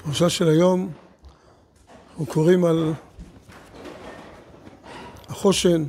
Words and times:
בפרשה 0.00 0.30
של 0.30 0.48
היום 0.48 0.92
אנחנו 2.10 2.26
קוראים 2.26 2.64
על 2.64 2.92
החושן, 5.28 5.84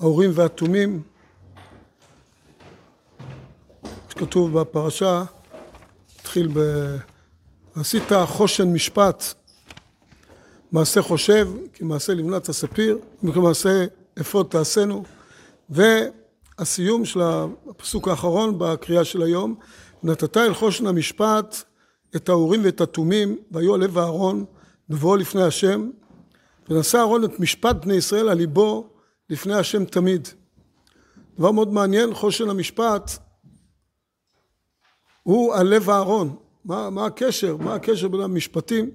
האורים 0.00 0.30
והתומים. 0.34 1.02
שכתוב 4.08 4.60
בפרשה, 4.60 5.24
התחיל 6.20 6.48
ב... 6.54 6.60
עשית 7.74 8.02
חושן 8.26 8.72
משפט, 8.72 9.24
מעשה 10.72 11.02
חושב, 11.02 11.48
כי 11.72 11.84
מעשה 11.84 12.14
לבנת 12.14 12.48
הספיר, 12.48 12.98
וכמעשה 13.24 13.84
אפוד 14.20 14.46
תעשינו, 14.50 15.04
והסיום 15.70 17.04
של 17.04 17.20
הפסוק 17.70 18.08
האחרון 18.08 18.58
בקריאה 18.58 19.04
של 19.04 19.22
היום, 19.22 19.54
נתת 20.02 20.36
אל 20.36 20.54
חושן 20.54 20.86
המשפט 20.86 21.69
את 22.16 22.28
האורים 22.28 22.64
ואת 22.64 22.80
התומים, 22.80 23.38
והיו 23.50 23.74
על 23.74 23.80
לב 23.80 23.98
אהרון 23.98 24.44
בבואו 24.88 25.16
לפני 25.16 25.42
השם, 25.42 25.90
ונשא 26.68 26.98
אהרון 26.98 27.24
את 27.24 27.40
משפט 27.40 27.76
בני 27.84 27.94
ישראל 27.94 28.28
על 28.28 28.36
ליבו 28.36 28.88
לפני 29.30 29.54
השם 29.54 29.84
תמיד. 29.84 30.28
דבר 31.38 31.50
מאוד 31.50 31.72
מעניין, 31.72 32.14
חושן 32.14 32.50
המשפט 32.50 33.10
הוא 35.22 35.54
על 35.54 35.66
לב 35.66 35.90
אהרון. 35.90 36.36
מה, 36.64 36.90
מה 36.90 37.06
הקשר? 37.06 37.56
מה 37.56 37.74
הקשר 37.74 38.08
בין 38.08 38.20
המשפטים? 38.20 38.90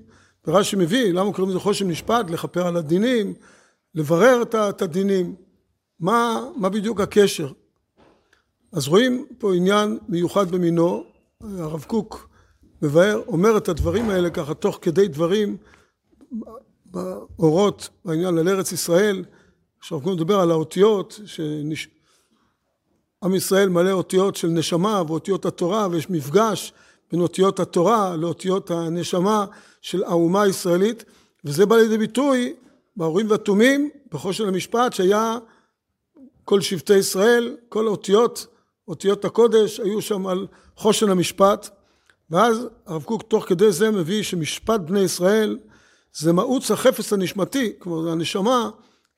ורש"י 0.47 0.75
מביא, 0.75 1.13
למה 1.13 1.33
קוראים 1.33 1.49
לזה 1.49 1.59
חושן 1.59 1.87
משפט? 1.87 2.29
לכפר 2.29 2.67
על 2.67 2.77
הדינים, 2.77 3.33
לברר 3.95 4.41
את 4.69 4.81
הדינים. 4.81 5.35
מה, 5.99 6.45
מה 6.55 6.69
בדיוק 6.69 7.01
הקשר? 7.01 7.51
אז 8.71 8.87
רואים 8.87 9.25
פה 9.37 9.55
עניין 9.55 9.99
מיוחד 10.09 10.51
במינו, 10.51 11.03
הרב 11.41 11.83
קוק 11.87 12.29
מבאר, 12.81 13.21
אומר 13.27 13.57
את 13.57 13.69
הדברים 13.69 14.09
האלה 14.09 14.29
ככה 14.29 14.53
תוך 14.53 14.79
כדי 14.81 15.07
דברים 15.07 15.57
באורות 16.85 17.89
בעניין 18.05 18.37
על 18.37 18.47
ארץ 18.47 18.71
ישראל, 18.71 19.25
עכשיו 19.79 19.97
אנחנו 19.97 20.13
נדבר 20.13 20.39
על 20.39 20.51
האותיות, 20.51 21.19
שנש... 21.25 21.87
עם 23.23 23.35
ישראל 23.35 23.69
מלא 23.69 23.91
אותיות 23.91 24.35
של 24.35 24.47
נשמה 24.47 25.03
ואותיות 25.07 25.45
התורה 25.45 25.87
ויש 25.91 26.09
מפגש 26.09 26.73
בין 27.11 27.21
אותיות 27.21 27.59
התורה 27.59 28.15
לאותיות 28.15 28.71
הנשמה 28.71 29.45
של 29.81 30.03
האומה 30.03 30.41
הישראלית 30.41 31.05
וזה 31.45 31.65
בא 31.65 31.75
לידי 31.75 31.97
ביטוי 31.97 32.53
באורים 32.97 33.29
והתומים 33.29 33.89
בחושן 34.11 34.47
המשפט 34.47 34.93
שהיה 34.93 35.37
כל 36.43 36.61
שבטי 36.61 36.97
ישראל, 36.97 37.57
כל 37.69 37.87
האותיות, 37.87 38.47
אותיות 38.87 39.25
הקודש 39.25 39.79
היו 39.79 40.01
שם 40.01 40.27
על 40.27 40.47
חושן 40.75 41.09
המשפט 41.09 41.69
ואז 42.29 42.67
הרב 42.85 43.03
קוק 43.03 43.21
תוך 43.21 43.45
כדי 43.49 43.71
זה 43.71 43.91
מביא 43.91 44.23
שמשפט 44.23 44.79
בני 44.79 44.99
ישראל 44.99 45.57
זה 46.13 46.33
מאוץ 46.33 46.71
החפץ 46.71 47.13
הנשמתי, 47.13 47.73
כלומר 47.79 48.11
הנשמה 48.11 48.69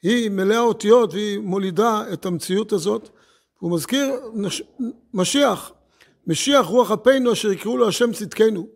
היא 0.04 0.30
מלאה 0.30 0.60
אותיות 0.60 1.14
והיא 1.14 1.40
מולידה 1.40 2.04
את 2.14 2.26
המציאות 2.26 2.74
הזאת. 2.74 3.10
הוא 3.60 3.72
מזכיר 3.72 4.16
נש... 4.34 4.62
משיח, 5.14 5.72
משיח 6.28 6.66
רוח 6.66 6.92
אפינו 6.92 7.34
אשר 7.34 7.52
יקראו 7.52 7.78
לו 7.78 7.88
השם 7.88 8.14
צדקנו. 8.14 8.68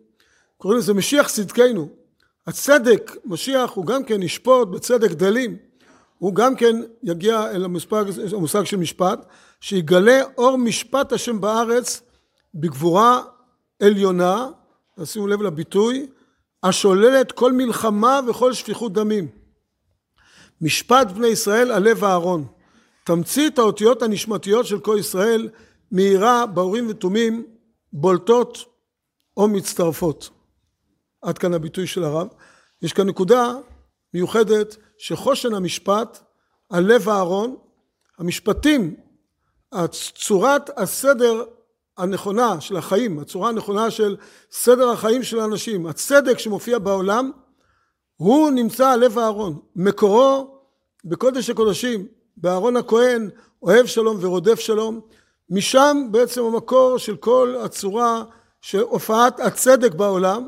קוראים 0.56 0.78
לזה 0.78 0.94
משיח 0.94 1.28
צדקנו. 1.28 1.88
הצדק, 2.46 3.16
משיח 3.24 3.70
הוא 3.70 3.86
גם 3.86 4.04
כן 4.04 4.22
ישפוט 4.22 4.68
בצדק 4.68 5.10
דלים. 5.10 5.56
הוא 6.18 6.34
גם 6.34 6.56
כן 6.56 6.76
יגיע 7.02 7.50
אל 7.50 7.64
המושג, 7.64 8.04
המושג 8.32 8.64
של 8.64 8.76
משפט, 8.76 9.26
שיגלה 9.60 10.20
אור 10.38 10.58
משפט 10.58 11.12
השם 11.12 11.40
בארץ 11.40 12.02
בגבורה 12.54 13.22
עליונה, 13.82 14.48
שימו 15.04 15.26
לב 15.26 15.42
לביטוי, 15.42 16.06
השוללת 16.62 17.32
כל 17.32 17.52
מלחמה 17.52 18.20
וכל 18.28 18.52
שפיכות 18.52 18.92
דמים. 18.92 19.28
משפט 20.60 21.10
בני 21.10 21.26
ישראל 21.26 21.72
על 21.72 21.82
לב 21.82 22.04
אהרון. 22.04 22.46
תמצית 23.04 23.58
האותיות 23.58 24.02
הנשמתיות 24.02 24.66
של 24.66 24.80
כל 24.80 24.96
ישראל 25.00 25.48
מאירה 25.92 26.46
באורים 26.46 26.86
ותומים 26.90 27.46
בולטות 27.92 28.58
או 29.36 29.48
מצטרפות. 29.48 30.30
עד 31.22 31.38
כאן 31.38 31.54
הביטוי 31.54 31.86
של 31.86 32.04
הרב. 32.04 32.28
יש 32.82 32.92
כאן 32.92 33.08
נקודה 33.08 33.54
מיוחדת 34.14 34.76
שחושן 34.98 35.54
המשפט 35.54 36.18
על 36.70 36.84
לב 36.84 37.08
אהרון, 37.08 37.56
המשפטים, 38.18 38.96
צורת 40.14 40.70
הסדר 40.78 41.44
הנכונה 41.98 42.60
של 42.60 42.76
החיים, 42.76 43.18
הצורה 43.18 43.48
הנכונה 43.48 43.90
של 43.90 44.16
סדר 44.50 44.90
החיים 44.90 45.22
של 45.22 45.40
האנשים, 45.40 45.86
הצדק 45.86 46.38
שמופיע 46.38 46.78
בעולם, 46.78 47.30
הוא 48.16 48.50
נמצא 48.50 48.88
על 48.88 49.00
לב 49.00 49.18
אהרון. 49.18 49.58
מקורו 49.76 50.58
בקודש 51.04 51.50
הקודשים, 51.50 52.06
באהרון 52.36 52.76
הכהן, 52.76 53.30
אוהב 53.62 53.86
שלום 53.86 54.16
ורודף 54.20 54.60
שלום. 54.60 55.00
משם 55.50 56.08
בעצם 56.10 56.44
המקור 56.44 56.98
של 56.98 57.16
כל 57.16 57.54
הצורה 57.64 58.24
של 58.60 58.80
הופעת 58.80 59.40
הצדק 59.40 59.94
בעולם, 59.94 60.46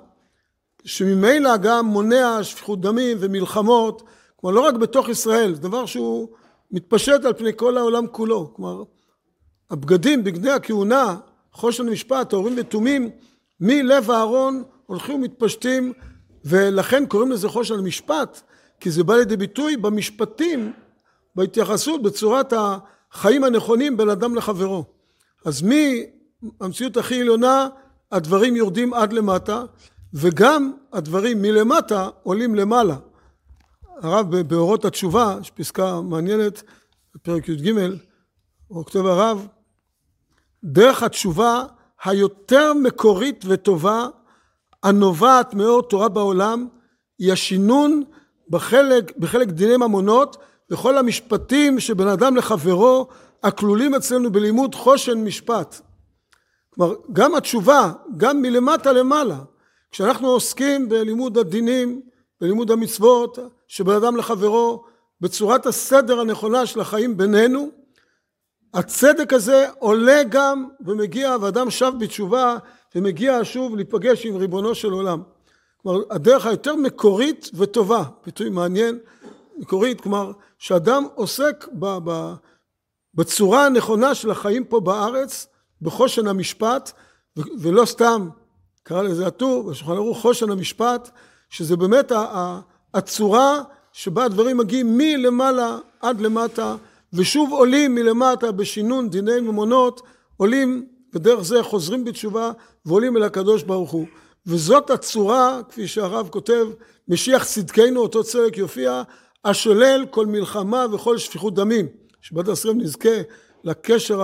שממילא 0.84 1.56
גם 1.56 1.87
מונע 1.87 2.38
שפיכות 2.43 2.81
דמים 2.81 3.16
ומלחמות, 3.21 4.03
כלומר 4.37 4.56
לא 4.56 4.60
רק 4.60 4.75
בתוך 4.75 5.09
ישראל, 5.09 5.54
זה 5.54 5.60
דבר 5.60 5.87
שהוא 5.87 6.28
מתפשט 6.71 7.25
על 7.25 7.33
פני 7.33 7.50
כל 7.56 7.78
העולם 7.78 8.06
כולו. 8.06 8.53
כלומר, 8.56 8.83
הבגדים, 9.71 10.25
בגדי 10.25 10.50
הכהונה, 10.50 11.16
חושן 11.54 11.88
משפט, 11.88 12.32
ההורים 12.32 12.54
ותומים, 12.56 13.10
מלב 13.60 14.10
אהרון 14.10 14.62
הולכים 14.87 15.15
ומתפשטים, 15.15 15.92
ולכן 16.44 17.06
קוראים 17.06 17.32
לזה 17.32 17.48
חושן 17.48 17.81
משפט, 17.81 18.41
כי 18.81 18.91
זה 18.91 19.04
בא 19.04 19.16
לידי 19.16 19.37
ביטוי 19.37 19.76
במשפטים, 19.76 20.72
בהתייחסות, 21.34 22.03
בצורת 22.03 22.53
החיים 22.56 23.44
הנכונים 23.44 23.97
בין 23.97 24.09
אדם 24.09 24.34
לחברו. 24.34 24.84
אז 25.44 25.65
מהמציאות 26.60 26.97
הכי 26.97 27.20
עליונה, 27.20 27.69
הדברים 28.12 28.56
יורדים 28.56 28.94
עד 28.94 29.12
למטה, 29.12 29.65
וגם 30.15 30.72
הדברים 30.92 31.42
מלמטה 31.42 32.09
עולים 32.22 32.54
למעלה. 32.54 32.97
הרב 34.03 34.36
באורות 34.36 34.84
התשובה, 34.84 35.36
יש 35.41 35.50
פסקה 35.50 36.00
מעניינת, 36.00 36.62
בפרק 37.15 37.48
י"ג, 37.48 37.72
הוא 38.69 38.84
כותב 38.84 39.06
הרב, 39.06 39.47
דרך 40.65 41.03
התשובה 41.03 41.65
היותר 42.05 42.73
מקורית 42.75 43.45
וטובה 43.49 44.07
הנובעת 44.83 45.55
מאור 45.55 45.83
תורה 45.83 46.09
בעולם 46.09 46.69
היא 47.19 47.33
השינון 47.33 48.03
בחלק, 48.49 49.17
בחלק 49.17 49.49
דיני 49.49 49.77
ממונות 49.77 50.37
וכל 50.71 50.99
המשפטים 50.99 51.81
שבין 51.81 52.09
אדם 52.09 52.37
לחברו 52.37 53.07
הכלולים 53.43 53.95
אצלנו 53.95 54.33
בלימוד 54.33 54.75
חושן 54.75 55.25
משפט. 55.25 55.81
כלומר 56.71 56.95
גם 57.13 57.35
התשובה, 57.35 57.93
גם 58.17 58.43
מלמטה 58.43 58.93
למעלה, 58.93 59.39
כשאנחנו 59.91 60.29
עוסקים 60.29 60.89
בלימוד 60.89 61.39
הדינים, 61.39 62.01
בלימוד 62.41 62.71
המצוות 62.71 63.39
שבין 63.69 63.95
אדם 63.95 64.17
לחברו 64.17 64.85
בצורת 65.21 65.67
הסדר 65.67 66.21
הנכונה 66.21 66.67
של 66.67 66.81
החיים 66.81 67.17
בינינו 67.17 67.84
הצדק 68.75 69.33
הזה 69.33 69.67
עולה 69.79 70.23
גם 70.29 70.69
ומגיע 70.81 71.37
ואדם 71.41 71.71
שב 71.71 71.93
בתשובה 71.99 72.57
ומגיע 72.95 73.41
שוב 73.43 73.77
להיפגש 73.77 74.27
עם 74.27 74.37
ריבונו 74.37 74.75
של 74.75 74.93
עולם. 74.93 75.23
כלומר 75.83 76.01
הדרך 76.11 76.47
היותר 76.47 76.77
מקורית 76.77 77.51
וטובה, 77.55 78.03
ביטוי 78.27 78.51
מעניין, 78.51 78.99
מקורית, 79.59 80.01
כלומר 80.01 80.33
שאדם 80.59 81.07
עוסק 81.15 81.69
ב, 81.73 81.99
ב, 82.05 82.34
בצורה 83.15 83.67
הנכונה 83.67 84.15
של 84.15 84.31
החיים 84.31 84.65
פה 84.65 84.81
בארץ, 84.81 85.47
בחושן 85.83 86.27
המשפט, 86.27 86.93
ולא 87.37 87.84
סתם 87.84 88.29
קרא 88.83 89.03
לזה 89.03 89.27
הטור, 89.27 89.71
בשולחן 89.71 89.93
ערוך 89.93 90.21
חושן 90.21 90.51
המשפט, 90.51 91.10
שזה 91.51 91.77
באמת 91.77 92.13
הצורה 92.95 93.63
שבה 93.93 94.25
הדברים 94.25 94.57
מגיעים 94.57 94.98
מלמעלה 94.98 95.78
עד 96.01 96.21
למטה 96.21 96.77
ושוב 97.15 97.53
עולים 97.53 97.95
מלמטה 97.95 98.53
בשינון 98.53 99.11
דיני 99.11 99.41
ממונות, 99.41 100.03
עולים 100.37 100.87
ודרך 101.15 101.41
זה 101.41 101.63
חוזרים 101.63 102.05
בתשובה 102.05 102.51
ועולים 102.87 103.16
אל 103.16 103.22
הקדוש 103.22 103.63
ברוך 103.63 103.91
הוא. 103.91 104.07
וזאת 104.47 104.91
הצורה, 104.91 105.61
כפי 105.69 105.87
שהרב 105.87 106.28
כותב, 106.28 106.66
משיח 107.09 107.45
צדקנו, 107.45 108.01
אותו 108.01 108.25
צדק 108.25 108.57
יופיע, 108.57 109.03
השולל 109.45 110.07
כל 110.11 110.27
מלחמה 110.27 110.87
וכל 110.93 111.19
שפיכות 111.19 111.55
דמים. 111.55 111.87
שבת 112.21 112.49
עשרים 112.49 112.81
נזכה 112.81 113.22
לקשר 113.65 114.22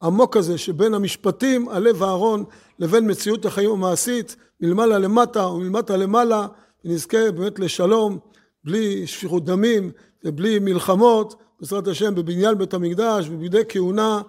העמוק 0.00 0.36
הזה 0.36 0.58
שבין 0.58 0.94
המשפטים 0.94 1.68
על 1.68 1.82
לב 1.82 2.02
אהרון 2.02 2.44
לבין 2.78 3.10
מציאות 3.10 3.46
החיים 3.46 3.70
המעשית, 3.70 4.36
מלמעלה 4.60 4.98
למטה 4.98 5.46
ומלמטה 5.46 5.96
למעלה, 5.96 6.46
ונזכה 6.84 7.32
באמת 7.32 7.58
לשלום, 7.58 8.18
בלי 8.64 9.06
שפיכות 9.06 9.44
דמים 9.44 9.90
ובלי 10.24 10.58
מלחמות, 10.58 11.34
בעזרת 11.60 11.88
השם 11.88 12.14
בבניין 12.14 12.58
בית 12.58 12.74
המקדש 12.74 13.28
ובידי 13.30 13.62
כהונה 13.68 14.20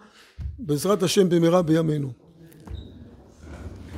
בעזרת 0.59 1.03
השם 1.03 1.29
במהרה 1.29 1.61
בימינו 1.61 2.26